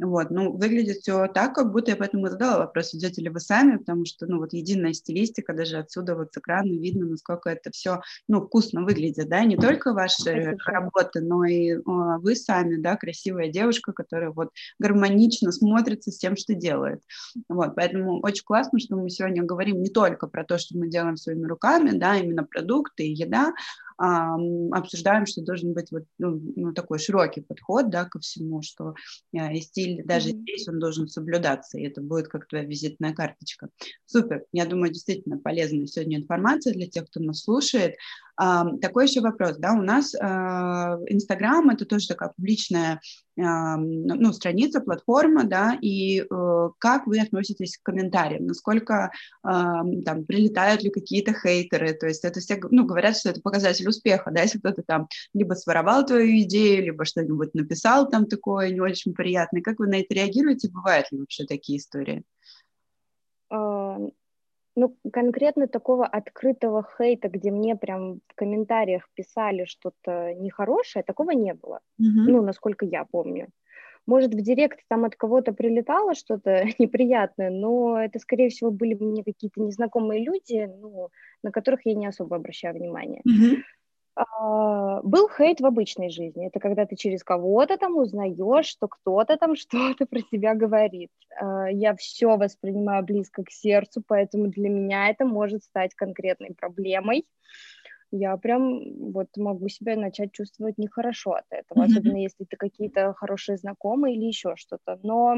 [0.00, 3.78] вот, ну, выглядит все так, как будто я поэтому задала вопрос, идете ли вы сами,
[3.78, 8.00] потому что, ну, вот единая стилистика, даже отсюда вот с экрана видно, насколько это все,
[8.28, 10.56] ну, вкусно выглядит, да, не только ваши Спасибо.
[10.66, 16.36] работы, но и о, вы сами, да, красивая девушка, которая вот гармонично смотрится с тем,
[16.36, 17.02] что делает.
[17.48, 21.16] Вот, поэтому очень классно, что мы сегодня говорим не только про то, что мы делаем
[21.16, 23.52] своими руками, да, именно продукты и еда,
[23.98, 28.94] обсуждаем, что должен быть вот, ну, ну, такой широкий подход да, ко всему, что
[29.32, 30.42] э, и стиль даже mm-hmm.
[30.42, 33.70] здесь он должен соблюдаться, и это будет как твоя визитная карточка.
[34.06, 37.96] Супер, я думаю, действительно полезная сегодня информация для тех, кто нас слушает.
[38.38, 43.00] Такой еще вопрос, да, у нас а, Инстаграм это тоже такая публичная
[43.34, 50.90] ну, страница, платформа, да, и э, как вы относитесь к комментариям, насколько там прилетают ли
[50.90, 54.82] какие-то хейтеры, то есть это все, ну, говорят, что это показатель успеха, да, если кто-то
[54.82, 59.86] там либо своровал твою идею, либо что-нибудь написал там такое не очень приятное, как вы
[59.86, 62.24] на это реагируете, бывают ли вообще такие истории?
[64.80, 71.52] Ну, конкретно такого открытого хейта, где мне прям в комментариях писали что-то нехорошее, такого не
[71.52, 71.80] было.
[72.00, 72.28] Mm-hmm.
[72.28, 73.48] Ну, насколько я помню.
[74.06, 79.24] Может, в директ там от кого-то прилетало что-то неприятное, но это, скорее всего, были мне
[79.24, 81.08] какие-то незнакомые люди, ну,
[81.42, 83.22] на которых я не особо обращаю внимание.
[83.28, 83.56] Mm-hmm.
[84.18, 86.48] А, был хейт в обычной жизни.
[86.48, 91.10] Это когда ты через кого-то там узнаешь, что кто-то там что-то про тебя говорит.
[91.40, 97.26] А, я все воспринимаю близко к сердцу, поэтому для меня это может стать конкретной проблемой.
[98.10, 101.90] Я прям вот могу себя начать чувствовать нехорошо от этого, mm-hmm.
[101.90, 104.98] особенно если это какие-то хорошие знакомые или еще что-то.
[105.02, 105.36] Но,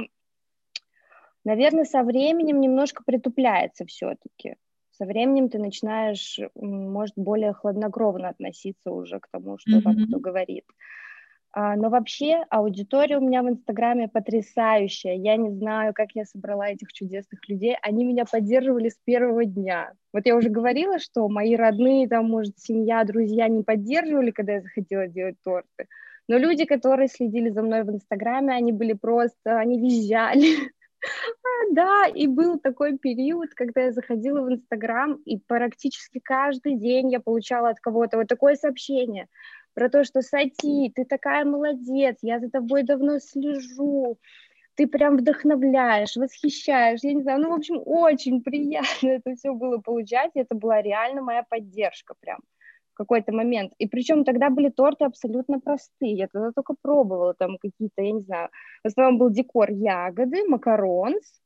[1.44, 4.56] наверное, со временем немножко притупляется все-таки
[5.00, 9.82] со временем ты начинаешь, может, более хладнокровно относиться уже к тому, что mm-hmm.
[9.82, 10.64] там кто говорит.
[11.52, 15.14] А, но вообще аудитория у меня в Инстаграме потрясающая.
[15.14, 17.76] Я не знаю, как я собрала этих чудесных людей.
[17.80, 19.92] Они меня поддерживали с первого дня.
[20.12, 24.60] Вот я уже говорила, что мои родные, там, может, семья, друзья не поддерживали, когда я
[24.60, 25.88] захотела делать торты.
[26.28, 30.44] Но люди, которые следили за мной в Инстаграме, они были просто, они визжали.
[31.72, 37.20] Да, и был такой период, когда я заходила в Инстаграм, и практически каждый день я
[37.20, 39.28] получала от кого-то вот такое сообщение
[39.74, 44.18] про то, что Сати, ты такая молодец, я за тобой давно слежу,
[44.74, 49.78] ты прям вдохновляешь, восхищаешь, я не знаю, ну, в общем, очень приятно это все было
[49.78, 52.40] получать, это была реально моя поддержка прям
[53.00, 53.72] какой-то момент.
[53.78, 58.20] И причем тогда были торты абсолютно простые, я тогда только пробовала там какие-то, я не
[58.20, 58.48] знаю,
[58.84, 61.40] в основном был декор ягоды, макаронс,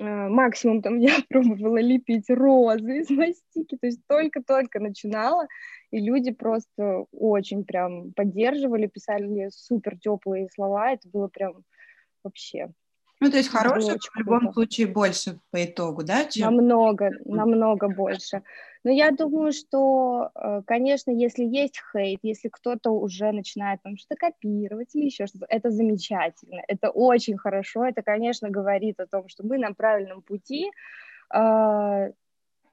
[0.00, 5.46] э, максимум там я пробовала лепить розы из мастики, то есть только-только начинала,
[5.90, 11.64] и люди просто очень прям поддерживали, писали супер теплые слова, это было прям
[12.22, 12.70] вообще
[13.22, 14.54] ну, то есть хороших в любом круто.
[14.54, 16.24] случае больше по итогу, да?
[16.24, 16.56] Чем...
[16.56, 18.42] Намного, намного больше.
[18.84, 24.16] Но я думаю, что, э, конечно, если есть хейт, если кто-то уже начинает там что-то
[24.16, 29.46] копировать или еще что-то, это замечательно, это очень хорошо, это, конечно, говорит о том, что
[29.46, 30.70] мы на правильном пути.
[31.30, 32.08] А,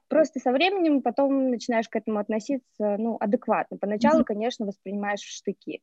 [0.08, 3.78] просто со временем потом начинаешь к этому относиться, ну, адекватно.
[3.78, 5.80] Поначалу, конечно, воспринимаешь штыки.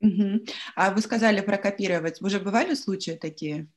[0.00, 0.46] Угу.
[0.74, 2.20] А вы сказали про копировать.
[2.22, 3.68] Уже бывали случаи такие?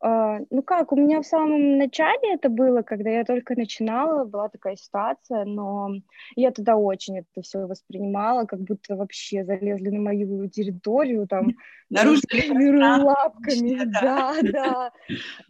[0.00, 4.48] Uh, ну как, у меня в самом начале это было, когда я только начинала, была
[4.48, 5.90] такая ситуация, но
[6.36, 11.48] я тогда очень это все воспринимала, как будто вообще залезли на мою территорию, там,
[11.90, 14.92] нарушили лапками, да, да,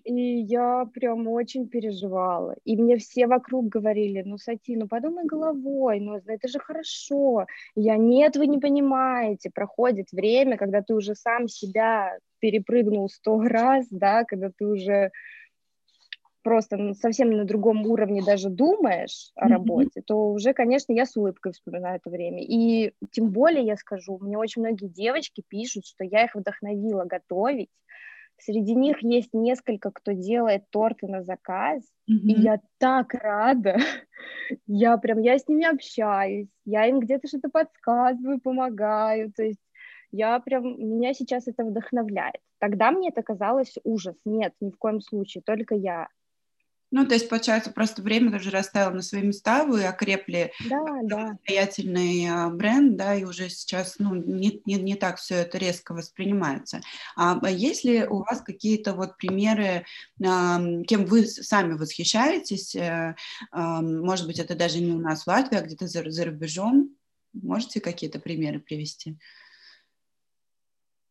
[0.05, 6.01] и я прям очень переживала, и мне все вокруг говорили, ну, Сати, ну, подумай головой,
[6.01, 11.49] ну, это же хорошо, я, нет, вы не понимаете, проходит время, когда ты уже сам
[11.49, 15.11] себя перепрыгнул сто раз, да, когда ты уже
[16.43, 20.05] просто совсем на другом уровне даже думаешь о работе, mm-hmm.
[20.07, 22.43] то уже, конечно, я с улыбкой вспоминаю это время.
[22.43, 27.69] И тем более я скажу, мне очень многие девочки пишут, что я их вдохновила готовить.
[28.41, 32.29] Среди них есть несколько, кто делает торты на заказ, mm-hmm.
[32.29, 33.77] и я так рада.
[34.67, 39.31] Я прям, я с ними общаюсь, я им где-то что-то подсказываю, помогаю.
[39.31, 39.61] То есть
[40.13, 42.41] я прям, меня сейчас это вдохновляет.
[42.59, 44.17] Тогда мне это казалось ужас.
[44.25, 46.09] Нет, ни в коем случае, только я.
[46.91, 51.27] Ну, то есть, получается, просто время уже расставило на свои места, вы окрепли да, да.
[51.27, 55.93] самостоятельный а, бренд, да, и уже сейчас, ну, не, не, не так все это резко
[55.93, 56.81] воспринимается.
[57.15, 59.85] А, а есть ли у вас какие-то вот примеры,
[60.25, 63.15] а, кем вы сами восхищаетесь, а,
[63.53, 66.97] может быть, это даже не у нас в Латвии, а где-то за, за рубежом?
[67.35, 69.11] Можете какие-то примеры привести?
[69.11, 69.48] А,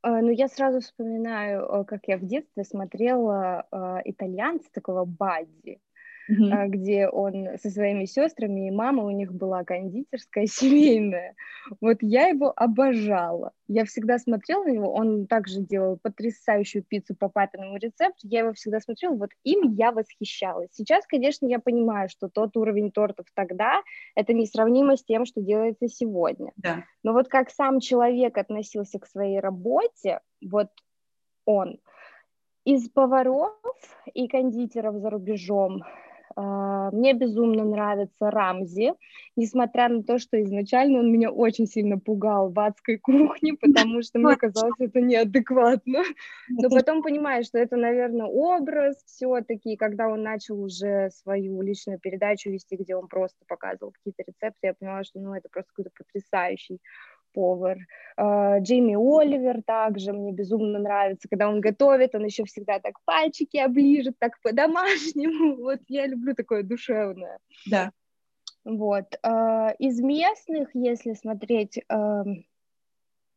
[0.10, 5.80] ну, я сразу вспоминаю, как я в детстве смотрела э, итальянца такого Бадди
[6.30, 6.68] mm-hmm.
[6.68, 11.36] где он со своими сестрами и мама у них была кондитерская семейная.
[11.82, 13.52] Вот я его обожала.
[13.68, 18.54] Я всегда смотрела на него, он также делал потрясающую пиццу по папиному рецепту, я его
[18.54, 20.70] всегда смотрела, вот им я восхищалась.
[20.72, 23.82] Сейчас, конечно, я понимаю, что тот уровень тортов тогда,
[24.16, 26.52] это несравнимо с тем, что делается сегодня.
[26.56, 26.84] Да.
[27.04, 30.70] Но вот как сам человек относился к своей работе, вот
[31.46, 31.80] он,
[32.66, 33.54] из поваров
[34.14, 35.84] и кондитеров за рубежом
[36.42, 38.94] мне безумно нравится Рамзи,
[39.36, 42.98] несмотря на то, что изначально он меня очень сильно пугал в адской
[43.38, 46.04] кухне, потому что мне казалось это неадекватно.
[46.50, 52.52] Но потом понимаешь, что это, наверное, образ все-таки, когда он начал уже свою личную передачу
[52.52, 56.80] вести, где он просто показывал какие-то рецепты, я поняла, что ну, это просто какой-то потрясающий
[57.38, 57.78] повар.
[58.18, 63.58] А, Джейми Оливер также мне безумно нравится, когда он готовит, он еще всегда так пальчики
[63.58, 65.56] оближет, так по-домашнему.
[65.68, 67.38] Вот я люблю такое душевное.
[67.68, 67.92] Да.
[68.66, 69.06] Вот.
[69.22, 71.80] А, из местных, если смотреть,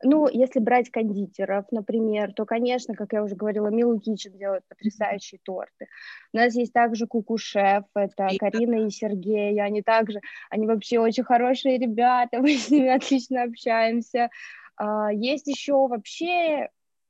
[0.02, 5.40] ну, если брать кондитеров, например, то, конечно, как я уже говорила, Милу Кичен делает потрясающие
[5.42, 5.88] торты.
[6.32, 11.24] У нас есть также Куку-шеф, это и Карина и Сергей, они также, они вообще очень
[11.24, 14.30] хорошие ребята, мы с ними отлично общаемся.
[14.76, 16.68] А, есть еще вообще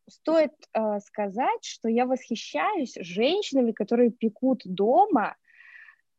[0.09, 5.37] стоит uh, сказать, что я восхищаюсь женщинами, которые пекут дома,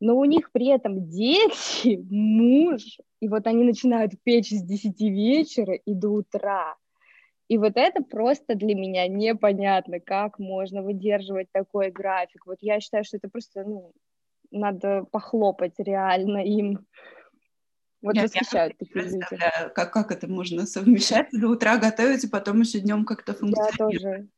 [0.02, 5.74] но у них при этом дети, муж, и вот они начинают печь с 10 вечера
[5.74, 6.74] и до утра.
[7.46, 12.46] И вот это просто для меня непонятно, как можно выдерживать такой график.
[12.46, 13.92] Вот я считаю, что это просто, ну,
[14.50, 16.84] надо похлопать реально им.
[18.02, 19.20] Вот Нет, восхищают такие люди.
[19.72, 21.28] Как, как это можно совмещать?
[21.32, 23.94] До утра готовить, и потом еще днем как-то функционировать.
[23.94, 24.28] Я тоже.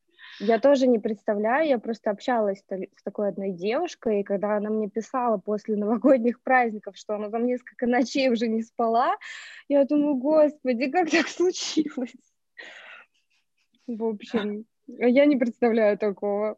[0.41, 4.89] Я тоже не представляю, я просто общалась с такой одной девушкой, и когда она мне
[4.89, 9.17] писала после новогодних праздников, что она там несколько ночей уже не спала,
[9.69, 12.15] я думаю, господи, как так случилось?
[13.87, 16.57] В общем, я не представляю такого.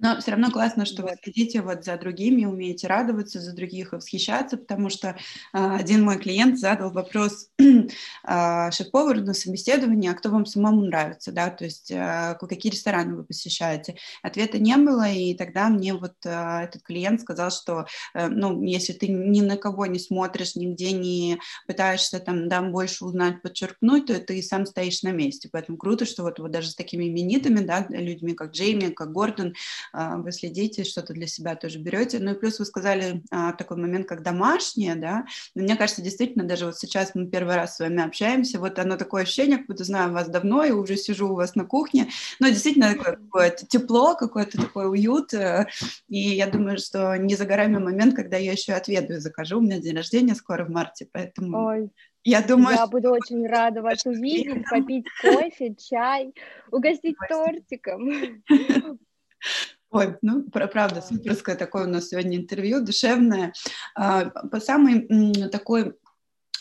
[0.00, 3.96] Но все равно классно, что вы следите вот за другими, умеете радоваться за других и
[3.96, 5.14] восхищаться, потому что э,
[5.52, 11.50] один мой клиент задал вопрос э, шеф-повару на собеседовании, а кто вам самому нравится, да,
[11.50, 13.96] то есть э, какие рестораны вы посещаете.
[14.22, 16.30] Ответа не было, и тогда мне вот э,
[16.64, 21.40] этот клиент сказал, что, э, ну, если ты ни на кого не смотришь, нигде не
[21.66, 25.48] пытаешься там, да, больше узнать, подчеркнуть, то ты сам стоишь на месте.
[25.50, 29.54] Поэтому круто, что вот, вот даже с такими именитыми, да, людьми, как Джейми, как Гордон,
[29.92, 32.18] вы следите, что-то для себя тоже берете.
[32.18, 36.44] Ну и плюс вы сказали а, такой момент, как домашнее, да, но мне кажется, действительно,
[36.44, 39.84] даже вот сейчас мы первый раз с вами общаемся, вот оно такое ощущение, как будто
[39.84, 42.08] знаю вас давно и уже сижу у вас на кухне,
[42.40, 45.66] но действительно такое какое-то тепло, какой-то такой уют, э,
[46.08, 49.60] и я думаю, что не за горами момент, когда я еще отведу и закажу, у
[49.60, 51.66] меня день рождения скоро в марте, поэтому...
[51.66, 51.90] Ой,
[52.24, 56.34] я думаю, я буду очень рада вас увидеть, попить кофе, чай,
[56.70, 58.42] угостить тортиком.
[59.90, 63.54] Ой, ну, правда, суперское такое у нас сегодня интервью, душевное.
[63.94, 65.94] А, по самый такой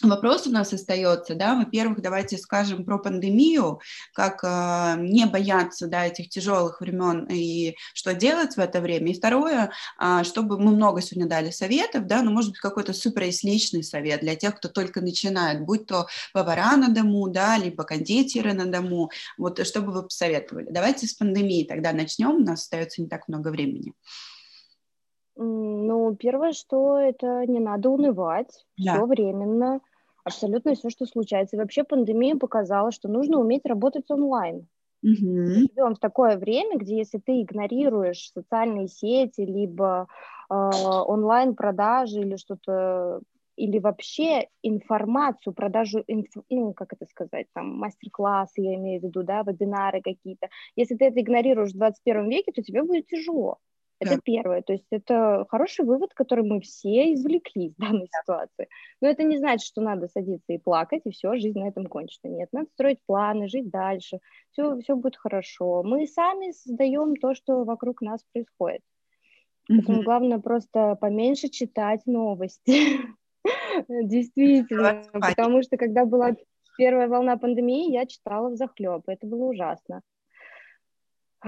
[0.02, 3.80] Вопрос у нас остается, да, во-первых, давайте скажем про пандемию,
[4.14, 9.12] как э, не бояться, да, этих тяжелых времен и что делать в это время.
[9.12, 13.24] И второе, э, чтобы мы много сегодня дали советов, да, но может быть какой-то супер
[13.44, 18.54] личный совет для тех, кто только начинает, будь то повара на дому, да, либо кондитеры
[18.54, 20.68] на дому, вот чтобы вы посоветовали.
[20.70, 23.94] Давайте с пандемией тогда начнем, у нас остается не так много времени.
[25.38, 28.96] Ну, первое, что это не надо унывать, да.
[28.96, 29.82] все временно,
[30.24, 31.56] абсолютно все, что случается.
[31.56, 34.68] И вообще пандемия показала, что нужно уметь работать онлайн.
[35.04, 35.26] Угу.
[35.26, 40.08] Мы живем в такое время, где если ты игнорируешь социальные сети, либо
[40.50, 43.22] э, онлайн-продажи или что-то,
[43.56, 49.22] или вообще информацию, продажу, инф, ну, как это сказать, там, мастер-классы, я имею в виду,
[49.22, 50.50] да, вебинары какие-то.
[50.76, 53.60] Если ты это игнорируешь в 21 веке, то тебе будет тяжело.
[54.00, 54.22] Это да.
[54.24, 54.62] первое.
[54.62, 58.68] То есть это хороший вывод, который мы все извлекли из данной ситуации.
[59.02, 62.32] Но это не значит, что надо садиться и плакать, и все, жизнь на этом кончена.
[62.32, 64.20] Нет, надо строить планы, жить дальше.
[64.52, 65.84] Все, все будет хорошо.
[65.84, 68.82] Мы сами создаем то, что вокруг нас происходит.
[69.68, 73.00] Поэтому главное просто поменьше читать новости.
[73.88, 75.04] Действительно.
[75.12, 76.36] Потому что когда была
[76.78, 79.04] первая волна пандемии, я читала в захлеб.
[79.08, 80.02] Это было ужасно.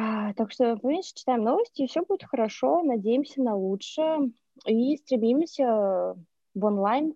[0.01, 4.31] А, так что поменьше читаем новости, и все будет хорошо, надеемся на лучшее
[4.65, 6.15] и стремимся
[6.53, 7.15] в онлайн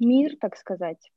[0.00, 1.12] мир, так сказать.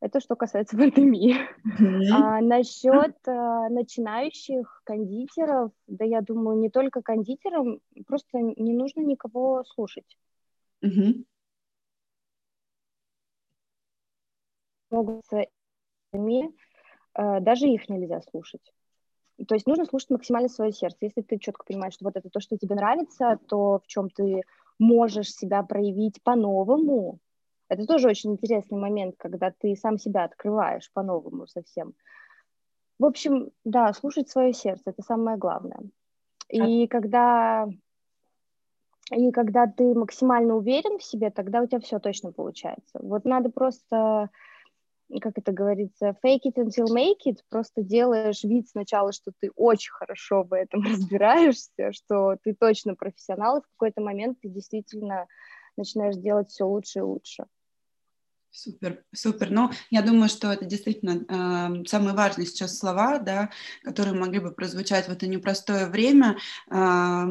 [0.00, 1.36] Это что касается пандемии.
[1.80, 2.10] Mm-hmm.
[2.12, 9.64] А, насчет а, начинающих кондитеров, да я думаю, не только кондитерам, просто не нужно никого
[9.64, 10.18] слушать.
[10.84, 11.24] Mm-hmm.
[14.90, 15.24] Могут
[17.14, 18.72] даже их нельзя слушать.
[19.46, 20.96] То есть нужно слушать максимально свое сердце.
[21.02, 24.42] Если ты четко понимаешь, что вот это то, что тебе нравится, то в чем ты
[24.78, 27.18] можешь себя проявить по-новому,
[27.68, 31.94] это тоже очень интересный момент, когда ты сам себя открываешь по-новому совсем.
[32.98, 35.80] В общем, да, слушать свое сердце это самое главное.
[36.48, 36.88] И а...
[36.88, 37.68] когда
[39.10, 42.98] и когда ты максимально уверен в себе, тогда у тебя все точно получается.
[43.00, 44.28] Вот надо просто
[45.20, 49.92] как это говорится, fake it until make it, просто делаешь вид сначала, что ты очень
[49.92, 55.26] хорошо в этом разбираешься, что ты точно профессионал, и в какой-то момент ты действительно
[55.76, 57.46] начинаешь делать все лучше и лучше.
[58.50, 59.50] Супер, супер.
[59.50, 63.50] Ну, я думаю, что это действительно э, самые важные сейчас слова, да,
[63.84, 66.38] которые могли бы прозвучать в это непростое время.
[66.70, 67.26] Э,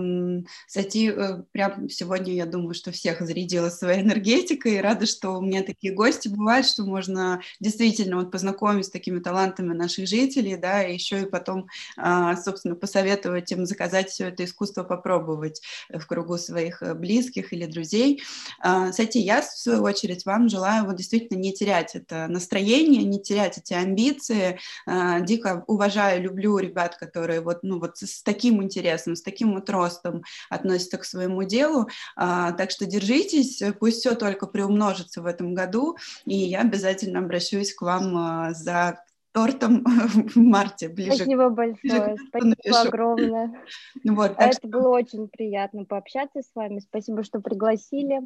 [0.68, 5.42] кстати, э, прям сегодня я думаю, что всех зарядила своей энергетикой, и рада, что у
[5.42, 10.84] меня такие гости бывают, что можно действительно вот познакомиться с такими талантами наших жителей, да,
[10.84, 16.38] и еще и потом, э, собственно, посоветовать им заказать все это искусство, попробовать в кругу
[16.38, 18.22] своих э, близких или друзей.
[18.64, 23.22] Э, кстати, я, в свою очередь, вам желаю вот действительно не терять это настроение, не
[23.22, 24.60] терять эти амбиции.
[24.86, 29.70] А, дико уважаю, люблю ребят, которые вот, ну, вот с таким интересом, с таким вот
[29.70, 31.88] ростом относятся к своему делу.
[32.16, 37.74] А, так что держитесь, пусть все только приумножится в этом году, и я обязательно обращусь
[37.74, 39.02] к вам а, за
[39.32, 40.90] тортом в марте.
[40.90, 42.76] Ближе, Спасибо большое, ближе спасибо напишу.
[42.76, 43.64] огромное.
[44.04, 44.68] Вот, Это что...
[44.68, 46.80] было очень приятно пообщаться с вами.
[46.80, 48.22] Спасибо, что пригласили.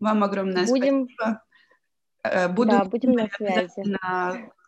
[0.00, 1.08] Вам огромное Будем...
[1.08, 1.42] спасибо.
[2.24, 3.70] Э, буду да, будем на связи.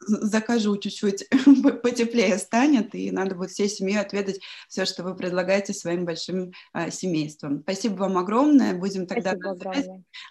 [0.01, 1.29] закажу чуть-чуть,
[1.83, 6.91] потеплее станет, и надо будет всей семьей отведать все, что вы предлагаете своим большим а,
[6.91, 7.61] семействам.
[7.63, 8.75] Спасибо вам огромное.
[8.75, 9.35] Будем тогда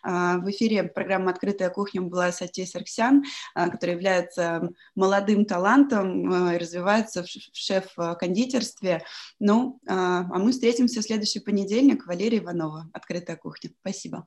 [0.02, 6.58] а, в эфире программы «Открытая кухня» была Сати Сарксян, а, которая является молодым талантом, а,
[6.58, 9.04] развивается в шеф-кондитерстве.
[9.40, 12.08] Ну, а, а мы встретимся в следующий понедельник.
[12.08, 13.72] Валерия Иванова, «Открытая кухня».
[13.82, 14.26] Спасибо.